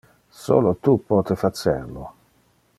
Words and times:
Solo 0.43 0.71
tu 0.87 0.95
pote 1.11 1.37
facer 1.43 1.85
lo. 1.93 2.11